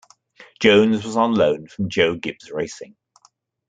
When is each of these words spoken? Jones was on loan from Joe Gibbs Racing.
Jones 0.59 1.05
was 1.05 1.15
on 1.15 1.35
loan 1.35 1.67
from 1.67 1.87
Joe 1.87 2.15
Gibbs 2.15 2.49
Racing. 2.49 2.95